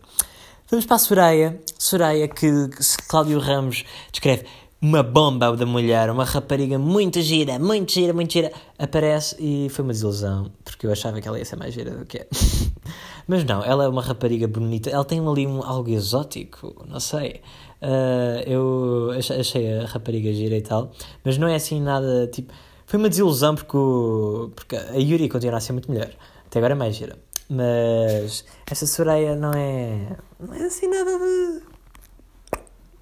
Vamos 0.68 0.84
para 0.84 0.96
a 0.96 0.98
Soraya. 0.98 1.60
Soraya, 1.78 2.26
que, 2.26 2.68
que 2.68 3.02
Cláudio 3.06 3.38
Ramos 3.38 3.84
descreve 4.10 4.46
uma 4.80 5.02
bomba 5.02 5.56
da 5.56 5.66
mulher, 5.66 6.10
uma 6.10 6.24
rapariga 6.24 6.78
muito 6.78 7.20
gira, 7.20 7.58
muito 7.58 7.92
gira, 7.92 8.12
muito 8.12 8.32
gira, 8.32 8.52
aparece 8.78 9.36
e 9.38 9.68
foi 9.70 9.84
uma 9.84 9.92
desilusão, 9.92 10.50
porque 10.64 10.86
eu 10.86 10.92
achava 10.92 11.20
que 11.20 11.26
ela 11.26 11.38
ia 11.38 11.44
ser 11.44 11.56
mais 11.56 11.74
gira 11.74 11.90
do 11.90 12.06
que 12.06 12.18
é. 12.18 12.28
Mas 13.26 13.44
não, 13.44 13.62
ela 13.62 13.84
é 13.84 13.88
uma 13.88 14.02
rapariga 14.02 14.48
bonita, 14.48 14.88
ela 14.88 15.04
tem 15.04 15.20
ali 15.20 15.46
um, 15.46 15.62
algo 15.62 15.90
exótico, 15.90 16.86
não 16.88 17.00
sei. 17.00 17.42
Uh, 17.82 18.42
eu 18.46 19.10
achei 19.40 19.78
a 19.78 19.86
rapariga 19.86 20.32
gira 20.32 20.56
e 20.56 20.62
tal, 20.62 20.90
mas 21.22 21.38
não 21.38 21.46
é 21.46 21.54
assim 21.54 21.80
nada 21.80 22.26
tipo 22.26 22.52
foi 22.88 22.98
uma 22.98 23.10
desilusão 23.10 23.54
porque, 23.54 23.76
o, 23.76 24.50
porque 24.56 24.74
a 24.74 24.96
Yuri 24.96 25.28
continua 25.28 25.58
a 25.58 25.60
ser 25.60 25.74
muito 25.74 25.92
melhor. 25.92 26.08
Até 26.46 26.58
agora 26.58 26.72
é 26.72 26.74
mais 26.74 26.96
gira. 26.96 27.18
Mas 27.46 28.46
esta 28.66 28.86
Soraya 28.86 29.36
não 29.36 29.52
é. 29.52 30.16
Não 30.40 30.54
é 30.54 30.62
assim 30.62 30.88
nada 30.88 31.18
de. 31.18 31.60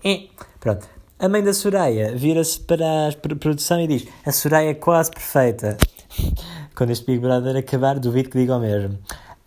É. 0.02 0.26
Pronto. 0.58 0.88
A 1.18 1.30
mãe 1.30 1.42
da 1.42 1.54
Soraya 1.54 2.14
vira-se 2.14 2.60
para 2.60 3.08
a 3.08 3.36
produção 3.36 3.80
e 3.80 3.86
diz: 3.86 4.06
A 4.22 4.30
Soraya 4.30 4.68
é 4.68 4.74
quase 4.74 5.10
perfeita. 5.10 5.78
Quando 6.76 6.90
este 6.90 7.06
Big 7.06 7.20
Brother 7.20 7.56
acabar, 7.56 7.98
duvido 7.98 8.28
que 8.28 8.38
diga 8.38 8.54
o 8.54 8.60
mesmo. 8.60 8.98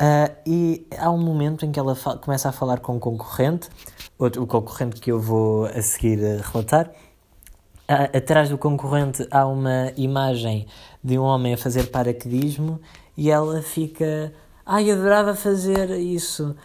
Uh, 0.01 0.33
e 0.47 0.87
há 0.97 1.11
um 1.11 1.19
momento 1.19 1.67
em 1.67 1.71
que 1.71 1.79
ela 1.79 1.95
começa 2.21 2.49
a 2.49 2.51
falar 2.51 2.79
com 2.79 2.95
um 2.95 2.99
concorrente, 2.99 3.69
outro, 4.17 4.41
o 4.41 4.47
concorrente 4.47 4.99
que 4.99 5.11
eu 5.11 5.19
vou 5.19 5.65
a 5.65 5.79
seguir 5.83 6.17
relatar, 6.51 6.89
atrás 7.87 8.49
do 8.49 8.57
concorrente 8.57 9.27
há 9.29 9.45
uma 9.45 9.91
imagem 9.95 10.65
de 11.03 11.19
um 11.19 11.23
homem 11.23 11.53
a 11.53 11.57
fazer 11.57 11.91
paraquedismo 11.91 12.79
e 13.15 13.29
ela 13.29 13.61
fica, 13.61 14.33
ai, 14.65 14.89
adorava 14.89 15.35
fazer 15.35 15.91
isso. 15.91 16.55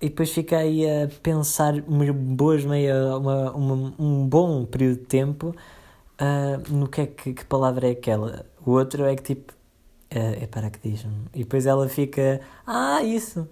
E 0.00 0.08
depois 0.08 0.34
aí 0.52 0.86
a 0.88 1.08
pensar 1.22 1.74
umas 1.86 2.10
boas 2.10 2.64
meia, 2.64 3.16
uma, 3.16 3.52
uma, 3.52 3.94
um 3.98 4.26
bom 4.26 4.64
período 4.64 5.00
de 5.00 5.04
tempo 5.04 5.54
uh, 6.20 6.74
no 6.74 6.88
que 6.88 7.02
é 7.02 7.06
que, 7.06 7.34
que, 7.34 7.44
palavra 7.44 7.88
é 7.88 7.90
aquela. 7.90 8.46
O 8.64 8.70
outro 8.72 9.04
é 9.04 9.14
que 9.14 9.22
tipo, 9.22 9.52
uh, 9.52 10.42
é 10.42 10.46
paraquedismo. 10.46 11.26
E 11.34 11.40
depois 11.40 11.66
ela 11.66 11.88
fica, 11.88 12.40
ah, 12.66 13.02
isso. 13.02 13.46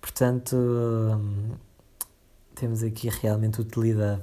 Portanto, 0.00 0.54
um, 0.54 1.52
temos 2.54 2.82
aqui 2.82 3.08
realmente 3.08 3.60
utilidade. 3.60 4.22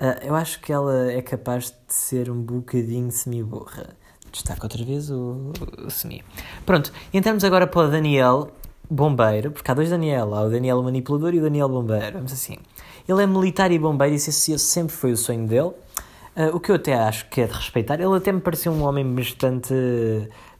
Uh, 0.00 0.26
eu 0.26 0.34
acho 0.34 0.60
que 0.60 0.72
ela 0.72 1.10
é 1.10 1.22
capaz 1.22 1.70
de 1.70 1.94
ser 1.94 2.30
um 2.30 2.42
bocadinho 2.42 3.10
semi-burra. 3.10 3.96
Destaca 4.30 4.64
outra 4.64 4.84
vez 4.84 5.10
o, 5.10 5.52
o, 5.86 5.90
semi. 5.90 6.22
Pronto, 6.66 6.92
entramos 7.12 7.44
agora 7.44 7.66
para 7.66 7.88
o 7.88 7.90
Daniel 7.90 8.52
Bombeiro, 8.90 9.50
porque 9.50 9.70
há 9.70 9.74
dois 9.74 9.90
Daniel. 9.90 10.34
Há 10.34 10.42
o 10.42 10.50
Daniel 10.50 10.82
Manipulador 10.82 11.34
e 11.34 11.38
o 11.38 11.42
Daniel 11.42 11.68
Bombeiro. 11.68 12.14
Vamos 12.14 12.32
assim. 12.32 12.56
Ele 13.06 13.22
é 13.22 13.26
militar 13.26 13.70
e 13.70 13.78
bombeiro 13.78 14.14
e 14.14 14.16
isso 14.16 14.58
sempre 14.58 14.94
foi 14.94 15.12
o 15.12 15.16
sonho 15.16 15.46
dele. 15.46 15.72
Uh, 16.36 16.54
o 16.54 16.60
que 16.60 16.70
eu 16.70 16.76
até 16.76 16.94
acho 16.94 17.28
que 17.28 17.40
é 17.40 17.46
de 17.46 17.52
respeitar. 17.52 17.94
Ele 18.00 18.16
até 18.16 18.30
me 18.30 18.40
pareceu 18.40 18.72
um 18.72 18.82
homem 18.82 19.04
bastante. 19.14 19.74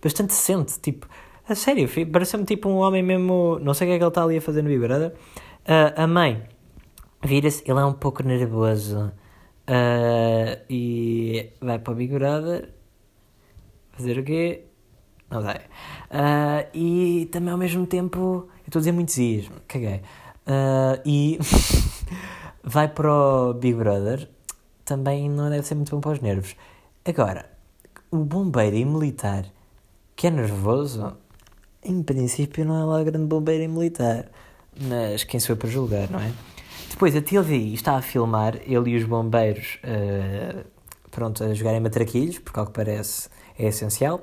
bastante 0.02 0.28
decente. 0.28 0.78
Tipo, 0.80 1.06
a 1.48 1.54
sério, 1.54 1.88
pareceu-me 2.10 2.44
tipo 2.44 2.68
um 2.68 2.76
homem 2.76 3.02
mesmo. 3.02 3.58
Não 3.60 3.74
sei 3.74 3.86
o 3.86 3.90
que 3.90 3.94
é 3.94 3.98
que 3.98 4.04
ele 4.04 4.08
está 4.08 4.24
ali 4.24 4.36
a 4.38 4.40
fazer 4.40 4.62
no 4.62 4.78
Brother. 4.78 5.12
Uh, 5.66 5.92
a 5.96 6.06
mãe 6.06 6.42
vira-se, 7.22 7.62
ele 7.66 7.78
é 7.78 7.84
um 7.84 7.92
pouco 7.92 8.22
nervoso. 8.22 9.12
Uh, 9.68 10.58
e 10.70 11.50
vai 11.60 11.78
para 11.78 11.94
Big 11.94 12.12
Brother 12.12 12.70
fazer 13.92 14.18
o 14.18 14.24
quê? 14.24 14.67
Não 15.30 15.42
sei. 15.42 15.56
Uh, 15.56 16.68
e 16.72 17.26
também 17.26 17.50
ao 17.50 17.58
mesmo 17.58 17.86
tempo, 17.86 18.48
eu 18.60 18.66
estou 18.66 18.78
a 18.78 18.80
dizer 18.80 18.92
muitos 18.92 19.16
ias, 19.18 19.50
caguei. 19.66 20.02
Uh, 20.46 21.00
e 21.04 21.38
vai 22.64 22.88
para 22.88 23.12
o 23.12 23.54
Big 23.54 23.76
Brother, 23.76 24.28
também 24.84 25.28
não 25.28 25.50
deve 25.50 25.66
ser 25.66 25.74
muito 25.74 25.94
bom 25.94 26.00
para 26.00 26.12
os 26.12 26.20
nervos. 26.20 26.56
Agora, 27.04 27.50
o 28.10 28.18
bombeiro 28.18 28.76
e 28.76 28.84
militar 28.84 29.44
que 30.16 30.26
é 30.26 30.30
nervoso, 30.30 31.16
em 31.84 32.02
princípio 32.02 32.64
não 32.64 32.76
é 32.76 32.84
lá 32.84 33.04
grande 33.04 33.26
bombeiro 33.26 33.62
e 33.62 33.68
militar, 33.68 34.28
mas 34.80 35.22
quem 35.22 35.38
sou 35.38 35.54
eu 35.54 35.56
para 35.56 35.68
julgar, 35.68 36.10
não 36.10 36.18
é? 36.18 36.32
Depois 36.90 37.14
a 37.14 37.22
TLVI 37.22 37.74
está 37.74 37.96
a 37.96 38.02
filmar 38.02 38.56
ele 38.66 38.90
e 38.90 38.96
os 38.96 39.04
bombeiros 39.04 39.78
uh, 39.84 40.64
pronto, 41.10 41.44
a 41.44 41.54
jogarem 41.54 41.78
matraquilhos, 41.78 42.38
porque 42.40 42.58
ao 42.58 42.66
que 42.66 42.72
parece 42.72 43.28
é 43.56 43.66
essencial, 43.66 44.20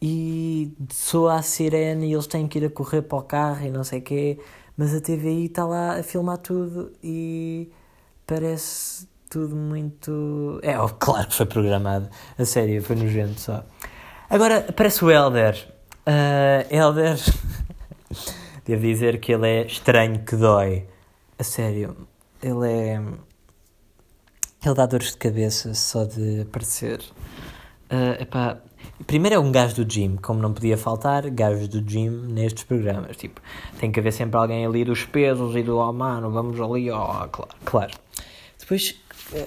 e 0.00 0.72
soa 0.92 1.36
a 1.36 1.42
sirene 1.42 2.08
e 2.08 2.12
eles 2.12 2.26
têm 2.26 2.46
que 2.46 2.58
ir 2.58 2.66
a 2.66 2.70
correr 2.70 3.02
para 3.02 3.18
o 3.18 3.22
carro 3.22 3.66
e 3.66 3.70
não 3.70 3.82
sei 3.82 4.00
o 4.00 4.02
quê, 4.02 4.38
mas 4.76 4.94
a 4.94 5.00
TVI 5.00 5.46
está 5.46 5.64
lá 5.64 5.98
a 5.98 6.02
filmar 6.02 6.38
tudo 6.38 6.92
e 7.02 7.70
parece 8.26 9.08
tudo 9.30 9.56
muito. 9.56 10.60
É, 10.62 10.78
oh, 10.80 10.88
claro 10.98 11.28
que 11.28 11.34
foi 11.34 11.46
programado, 11.46 12.08
a 12.38 12.44
sério, 12.44 12.82
foi 12.82 12.96
nojento 12.96 13.40
só. 13.40 13.64
Agora 14.28 14.66
aparece 14.68 15.04
o 15.04 15.10
Elder. 15.10 15.56
Uh, 16.06 16.74
Elder, 16.74 17.16
devo 18.64 18.82
dizer 18.82 19.20
que 19.20 19.32
ele 19.32 19.48
é 19.48 19.66
estranho 19.66 20.24
que 20.24 20.36
dói. 20.36 20.86
A 21.38 21.44
sério, 21.44 22.08
ele 22.42 22.66
é. 22.66 23.02
Ele 24.64 24.74
dá 24.74 24.86
dores 24.86 25.12
de 25.12 25.18
cabeça 25.18 25.74
só 25.74 26.04
de 26.04 26.40
aparecer. 26.42 27.00
Uh, 27.90 28.20
epá, 28.20 28.58
primeiro 29.04 29.36
é 29.36 29.38
um 29.38 29.52
gajo 29.52 29.84
do 29.84 29.90
gym, 29.90 30.16
como 30.16 30.40
não 30.40 30.52
podia 30.52 30.76
faltar, 30.76 31.28
gajos 31.30 31.68
do 31.68 31.80
gym 31.80 32.10
nestes 32.10 32.64
programas. 32.64 33.16
Tipo, 33.16 33.40
tem 33.78 33.90
que 33.90 34.00
haver 34.00 34.12
sempre 34.12 34.38
alguém 34.38 34.64
ali 34.64 34.84
dos 34.84 35.04
pesos 35.04 35.54
e 35.56 35.62
do 35.62 35.76
oh 35.78 35.92
mano, 35.92 36.30
vamos 36.30 36.60
ali, 36.60 36.90
oh, 36.90 37.28
claro. 37.28 37.50
claro. 37.64 37.92
Depois, 38.58 38.94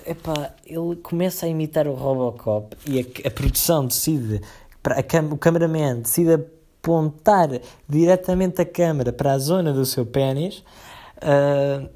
epá, 0.06 0.54
ele 0.66 0.96
começa 0.98 1.46
a 1.46 1.50
imitar 1.50 1.88
o 1.88 1.94
Robocop 1.94 2.76
e 2.86 3.00
a, 3.00 3.28
a 3.28 3.32
produção 3.32 3.86
decide, 3.86 4.42
a 4.84 5.04
cam 5.04 5.30
o 5.32 5.38
cameraman 5.38 6.02
decide 6.02 6.34
apontar 6.82 7.50
diretamente 7.88 8.62
a 8.62 8.66
câmera 8.66 9.12
para 9.12 9.34
a 9.34 9.38
zona 9.38 9.74
do 9.74 9.86
seu 9.86 10.06
pênis. 10.06 10.64
Uh, 11.18 11.90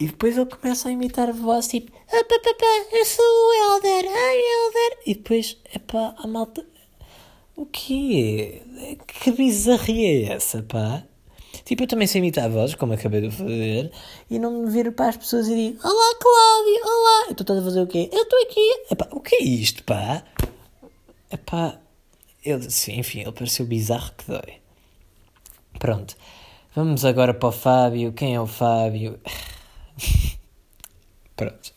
e 0.00 0.06
depois 0.06 0.36
ele 0.38 0.46
começa 0.46 0.88
a 0.88 0.92
imitar 0.92 1.28
a 1.28 1.32
voz 1.32 1.68
tipo 1.68 1.92
ah, 2.14 2.24
pá, 2.24 2.38
pá, 2.42 2.54
pá, 2.54 2.96
Eu 2.96 3.04
sou 3.04 3.24
o 3.24 3.74
Helder, 3.74 4.10
ai 4.10 4.38
Helder 4.38 4.98
E 5.06 5.14
depois, 5.14 5.58
epá, 5.74 6.14
a 6.16 6.26
malta 6.26 6.64
O 7.56 7.66
quê? 7.66 8.62
Que 9.06 9.30
bizarria 9.30 10.30
é 10.30 10.32
essa, 10.34 10.62
pá? 10.62 11.04
Tipo, 11.64 11.82
eu 11.82 11.86
também 11.86 12.06
sei 12.06 12.20
imitar 12.20 12.46
a 12.46 12.48
voz, 12.48 12.74
como 12.74 12.94
acabei 12.94 13.20
de 13.20 13.30
fazer, 13.30 13.92
e 14.30 14.38
não 14.38 14.62
me 14.62 14.70
viro 14.70 14.90
para 14.92 15.10
as 15.10 15.16
pessoas 15.16 15.46
e 15.48 15.54
digo: 15.54 15.78
Olá, 15.86 16.14
Cláudio, 16.18 16.82
olá. 16.84 17.26
Eu 17.28 17.32
estou 17.32 17.58
a 17.58 17.62
fazer 17.62 17.80
o 17.82 17.86
quê? 17.86 18.08
Eu 18.12 18.22
estou 18.22 18.42
aqui. 18.42 18.84
Epá, 18.90 19.08
o 19.12 19.20
que 19.20 19.36
é 19.36 19.42
isto, 19.44 19.84
pá? 19.84 20.24
Epá, 21.30 21.78
ele, 22.44 22.70
sim, 22.70 22.98
enfim, 22.98 23.20
ele 23.20 23.32
pareceu 23.32 23.66
bizarro 23.66 24.12
que 24.16 24.26
dói. 24.26 24.60
Pronto, 25.78 26.16
vamos 26.74 27.04
agora 27.04 27.34
para 27.34 27.48
o 27.48 27.52
Fábio. 27.52 28.12
Quem 28.12 28.34
é 28.34 28.40
o 28.40 28.46
Fábio? 28.46 29.20
Pronto. 31.36 31.72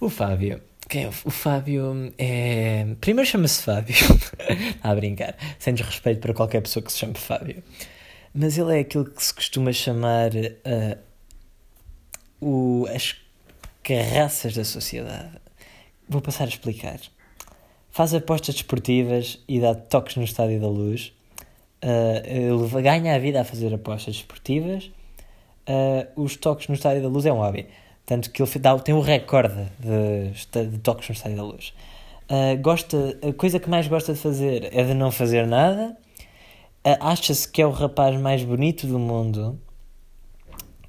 O 0.00 0.08
Fábio. 0.08 0.62
Quem 0.92 1.06
o, 1.06 1.10
Fábio 1.12 2.12
é. 2.18 2.84
Primeiro 3.00 3.26
chama-se 3.26 3.62
Fábio. 3.62 3.96
a 4.84 4.94
brincar. 4.94 5.34
Sem 5.58 5.72
desrespeito 5.72 6.20
para 6.20 6.34
qualquer 6.34 6.60
pessoa 6.60 6.84
que 6.84 6.92
se 6.92 6.98
chame 6.98 7.14
Fábio. 7.14 7.62
Mas 8.34 8.58
ele 8.58 8.76
é 8.76 8.80
aquilo 8.80 9.06
que 9.06 9.24
se 9.24 9.32
costuma 9.32 9.72
chamar 9.72 10.32
uh, 10.34 10.98
o, 12.38 12.86
as 12.94 13.16
carraças 13.82 14.54
da 14.54 14.66
sociedade. 14.66 15.30
Vou 16.06 16.20
passar 16.20 16.44
a 16.44 16.48
explicar. 16.48 17.00
Faz 17.90 18.12
apostas 18.12 18.56
desportivas 18.56 19.42
e 19.48 19.60
dá 19.60 19.74
toques 19.74 20.16
no 20.16 20.24
Estádio 20.24 20.60
da 20.60 20.68
Luz. 20.68 21.10
Uh, 21.82 22.20
ele 22.26 22.82
ganha 22.82 23.14
a 23.14 23.18
vida 23.18 23.40
a 23.40 23.44
fazer 23.44 23.72
apostas 23.72 24.16
desportivas. 24.16 24.90
Uh, 25.66 26.22
os 26.22 26.36
toques 26.36 26.68
no 26.68 26.74
Estádio 26.74 27.00
da 27.00 27.08
Luz 27.08 27.24
é 27.24 27.32
um 27.32 27.38
hobby. 27.38 27.66
Tanto 28.12 28.30
que 28.30 28.42
ele 28.42 28.80
tem 28.84 28.94
o 28.94 29.00
recorde 29.00 29.70
de, 29.80 30.66
de, 30.68 30.78
toques 30.80 31.08
no 31.08 31.14
Estádio 31.14 31.38
da 31.38 31.44
Luz. 31.44 31.72
Uh, 32.24 32.60
gosta, 32.60 33.18
a 33.26 33.32
coisa 33.32 33.58
que 33.58 33.70
mais 33.70 33.88
gosta 33.88 34.12
de 34.12 34.18
fazer 34.18 34.68
é 34.70 34.84
de 34.84 34.92
não 34.92 35.10
fazer 35.10 35.46
nada 35.46 35.96
uh, 36.86 36.96
acha-se 37.00 37.50
que 37.50 37.62
é 37.62 37.66
o 37.66 37.70
rapaz 37.70 38.14
mais 38.20 38.44
bonito 38.44 38.86
do 38.86 38.98
mundo. 38.98 39.58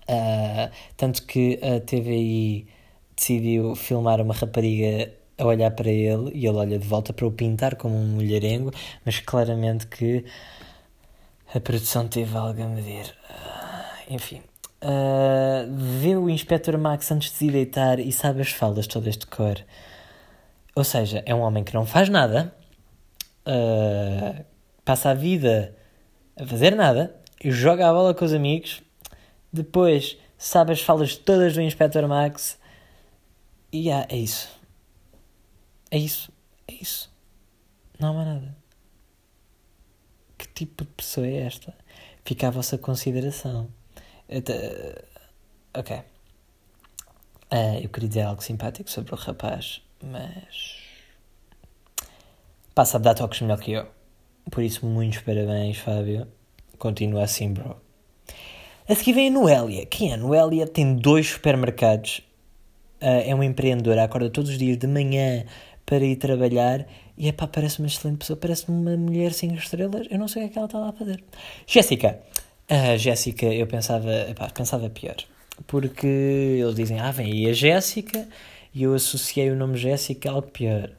Uh, 0.02 0.70
tanto 0.98 1.26
que 1.26 1.58
a 1.64 1.80
TVI 1.80 2.68
decidiu 3.16 3.74
filmar 3.74 4.20
uma 4.20 4.34
rapariga 4.34 5.14
a 5.38 5.46
olhar 5.46 5.72
para 5.72 5.90
ele 5.90 6.30
e 6.34 6.46
ele 6.46 6.58
olha 6.58 6.78
de 6.78 6.86
volta 6.86 7.14
para 7.14 7.26
o 7.26 7.32
pintar 7.32 7.78
como 7.78 7.96
um 7.96 8.06
mulherengo, 8.06 8.70
mas 9.06 9.22
claramente 9.22 9.88
que 9.88 10.26
a 11.56 11.60
produção 11.62 12.06
teve 12.06 12.36
algo 12.36 12.62
a 12.62 12.68
medir. 12.68 13.16
Enfim. 14.10 14.42
Uh, 14.84 15.72
vê 16.02 16.18
o 16.18 16.30
Inspector 16.30 16.78
Max 16.78 17.10
antes 17.10 17.32
de 17.32 17.38
se 17.38 17.50
deitar 17.50 18.00
e 18.00 18.12
sabe 18.12 18.42
as 18.42 18.52
falas 18.52 18.86
todas 18.86 19.18
de 19.18 19.26
cor. 19.26 19.56
Ou 20.76 20.84
seja, 20.84 21.24
é 21.26 21.34
um 21.34 21.40
homem 21.40 21.64
que 21.64 21.74
não 21.74 21.86
faz 21.86 22.10
nada, 22.10 22.54
uh, 23.48 24.44
passa 24.84 25.12
a 25.12 25.14
vida 25.14 25.74
a 26.36 26.46
fazer 26.46 26.76
nada, 26.76 27.16
joga 27.46 27.90
a 27.90 27.94
bola 27.94 28.14
com 28.14 28.26
os 28.26 28.34
amigos, 28.34 28.84
depois 29.54 30.18
sabe 30.38 30.74
as 30.74 30.82
falas 30.82 31.16
todas 31.16 31.54
do 31.54 31.62
Inspector 31.62 32.06
Max 32.06 32.60
e 33.72 33.90
ah, 33.90 34.06
é 34.10 34.18
isso. 34.18 34.50
É 35.90 35.98
isso. 35.98 36.30
É 36.68 36.74
isso. 36.74 37.10
Não 37.98 38.20
há 38.20 38.26
nada. 38.26 38.58
Que 40.38 40.48
tipo 40.48 40.84
de 40.84 40.92
pessoa 40.92 41.26
é 41.26 41.38
esta? 41.38 41.74
Fica 42.26 42.48
à 42.48 42.52
vossa 42.52 42.78
consideração. 42.78 43.70
Ok. 45.76 45.98
Uh, 47.54 47.80
eu 47.84 47.90
queria 47.90 48.10
dizer 48.10 48.22
algo 48.22 48.44
simpático 48.44 48.90
sobre 48.90 49.14
o 49.14 49.18
rapaz, 49.18 49.82
mas. 50.02 50.82
Passa 52.74 52.98
a 52.98 53.00
dar 53.00 53.14
toques 53.14 53.42
melhor 53.42 53.60
que 53.60 53.72
eu. 53.74 53.88
Por 54.50 54.64
isso, 54.64 54.86
muitos 54.86 55.20
parabéns, 55.20 55.78
Fábio. 55.78 56.28
Continua 56.80 57.24
assim, 57.24 57.54
bro. 57.54 57.80
A 58.90 58.96
seguir 58.96 59.14
vem 59.14 59.28
a 59.28 59.32
Noélia. 59.32 59.86
Quem 59.86 60.12
é 60.12 60.14
a 60.16 60.18
Noélia? 60.18 60.68
Tem 60.68 60.96
dois 60.96 61.30
supermercados. 61.30 62.20
Uh, 63.02 63.22
é 63.26 63.36
uma 63.36 63.46
empreendedora. 63.46 64.04
Acorda 64.04 64.30
todos 64.30 64.50
os 64.50 64.58
dias 64.58 64.78
de 64.78 64.88
manhã 64.88 65.46
para 65.86 66.04
ir 66.04 66.16
trabalhar. 66.16 66.88
E 67.16 67.28
epá, 67.28 67.48
parece 67.48 67.80
uma 67.80 67.88
excelente 67.88 68.18
pessoa. 68.18 68.36
Parece-me 68.36 68.76
uma 68.76 68.98
mulher 68.98 69.32
sem 69.32 69.54
estrelas. 69.54 70.08
Eu 70.10 70.18
não 70.18 70.28
sei 70.28 70.44
o 70.44 70.46
que 70.46 70.50
é 70.50 70.54
que 70.54 70.58
ela 70.58 70.66
está 70.66 70.80
lá 70.80 70.90
a 70.90 70.94
fazer. 70.94 71.24
Jéssica. 71.68 72.20
A 72.74 72.98
Jéssica, 72.98 73.46
eu 73.46 73.68
pensava, 73.68 74.10
epá, 74.28 74.50
pensava 74.50 74.90
pior. 74.90 75.18
Porque 75.68 76.08
eles 76.08 76.74
dizem, 76.74 77.00
ah, 77.00 77.12
vem 77.12 77.32
aí 77.32 77.48
a 77.48 77.54
Jéssica. 77.54 78.28
E 78.74 78.82
eu 78.82 78.96
associei 78.96 79.52
o 79.52 79.56
nome 79.56 79.78
Jéssica 79.78 80.32
a 80.32 80.34
algo 80.34 80.48
pior. 80.48 80.90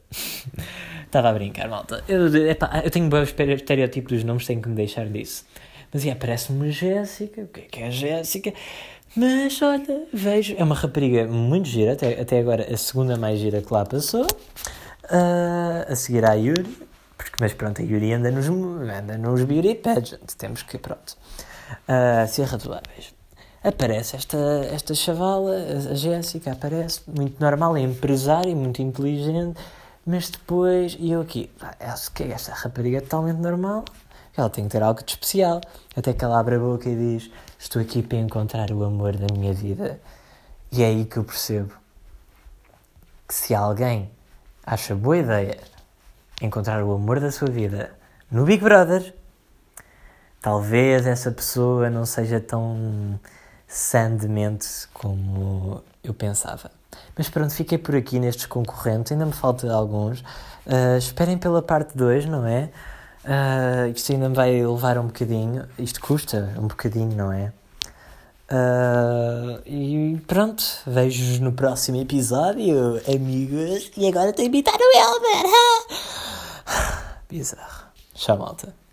Estava 1.05 1.31
a 1.31 1.33
brincar, 1.33 1.69
malta. 1.69 2.05
Eu, 2.07 2.33
epá, 2.49 2.81
eu 2.85 2.91
tenho 2.93 3.09
bons 3.09 3.35
estereótipos 3.37 4.13
dos 4.13 4.23
nomes, 4.23 4.47
tenho 4.47 4.63
que 4.63 4.69
me 4.69 4.77
deixar 4.77 5.07
disso. 5.07 5.45
Mas 5.93 6.07
é, 6.07 6.15
parece-me 6.15 6.71
Jéssica. 6.71 7.43
O 7.43 7.49
que 7.49 7.63
é 7.63 7.65
que 7.65 7.83
é 7.83 7.91
Jéssica? 7.91 8.55
Mas 9.17 9.61
olha, 9.61 10.07
vejo. 10.13 10.55
É 10.57 10.63
uma 10.63 10.77
rapariga 10.77 11.27
muito 11.27 11.69
gira, 11.69 11.95
até, 11.95 12.21
até 12.21 12.39
agora 12.39 12.73
a 12.73 12.77
segunda 12.77 13.17
mais 13.17 13.41
gira 13.41 13.61
que 13.61 13.73
lá 13.73 13.85
passou. 13.85 14.23
Uh, 15.07 15.91
a 15.91 15.97
seguir 15.97 16.25
à 16.25 16.35
Yuri. 16.35 16.79
Porque, 17.17 17.37
mas 17.41 17.53
pronto, 17.53 17.83
a 17.83 17.85
Yuri 17.85 18.13
anda 18.13 18.31
nos, 18.31 18.47
anda 18.49 19.19
nos 19.19 19.43
beauty 19.43 19.75
pageant. 19.75 20.37
Temos 20.39 20.63
que, 20.63 20.79
pronto, 20.79 21.17
uh, 21.89 22.29
ser 22.29 22.45
razoáveis. 22.45 23.15
Aparece 23.63 24.17
esta, 24.17 24.37
esta 24.71 24.95
chavala, 24.95 25.53
a 25.91 25.95
Jéssica, 25.95 26.53
aparece, 26.53 27.01
muito 27.07 27.41
normal, 27.41 27.77
é 27.77 27.81
empresária, 27.81 28.55
muito 28.55 28.83
inteligente 28.83 29.59
mas 30.07 30.29
depois, 30.29 30.97
e 31.01 31.13
eu 31.13 31.23
aqui, 31.23 31.51
que 32.15 32.25
esta 32.25 32.53
rapariga 32.53 32.99
é 32.99 33.01
totalmente 33.01 33.39
normal, 33.39 33.85
ela 34.37 34.51
tem 34.51 34.65
que 34.65 34.71
ter 34.71 34.83
algo 34.83 35.03
de 35.03 35.13
especial. 35.13 35.61
Até 35.97 36.13
que 36.13 36.23
ela 36.25 36.39
abre 36.39 36.57
a 36.57 36.59
boca 36.59 36.89
e 36.89 36.95
diz: 36.95 37.31
Estou 37.59 37.81
aqui 37.81 38.03
para 38.03 38.19
encontrar 38.19 38.71
o 38.71 38.85
amor 38.85 39.17
da 39.17 39.33
minha 39.33 39.55
vida. 39.55 39.99
E 40.71 40.83
é 40.83 40.87
aí 40.87 41.05
que 41.07 41.17
eu 41.17 41.25
percebo 41.25 41.73
que 43.27 43.35
se 43.35 43.55
alguém 43.55 44.11
acha 44.67 44.95
boa 44.95 45.17
ideia 45.17 45.57
encontrar 46.43 46.83
o 46.83 46.93
amor 46.93 47.21
da 47.21 47.31
sua 47.31 47.49
vida 47.49 47.97
no 48.31 48.45
Big 48.45 48.63
Brother, 48.63 49.15
talvez 50.45 51.07
essa 51.07 51.31
pessoa 51.31 51.89
não 51.89 52.05
seja 52.05 52.39
tão 52.39 53.19
sandemente 53.67 54.69
como 54.93 55.83
eu 56.03 56.13
pensava. 56.13 56.71
Mas 57.17 57.31
pronto, 57.31 57.51
fiquei 57.55 57.79
por 57.79 57.97
aqui 57.97 58.21
nestes 58.21 58.45
concorrentes, 58.45 59.11
ainda 59.11 59.25
me 59.25 59.33
falta 59.33 59.73
alguns. 59.73 60.21
Uh, 60.67 60.99
esperem 60.99 61.39
pela 61.39 61.63
parte 61.63 61.97
2, 61.97 62.27
não 62.27 62.47
é? 62.47 62.69
Uh, 63.25 63.91
isto 63.97 64.13
ainda 64.13 64.29
me 64.29 64.35
vai 64.35 64.51
levar 64.51 64.99
um 64.99 65.07
bocadinho. 65.07 65.67
Isto 65.79 65.99
custa 66.03 66.55
um 66.59 66.67
bocadinho, 66.67 67.17
não 67.17 67.33
é? 67.33 67.51
Uh, 68.51 69.63
e 69.65 70.23
pronto, 70.27 70.63
vejo-vos 70.87 71.39
no 71.39 71.53
próximo 71.53 71.97
episódio, 72.03 73.01
amigos. 73.09 73.91
E 73.97 74.07
agora 74.07 74.29
estou 74.29 74.43
a 74.43 74.47
imitar 74.47 74.75
o 74.75 74.99
Elmer! 74.99 75.47
Bizarro. 77.31 77.87
Tchau, 78.13 78.37
malta. 78.37 78.84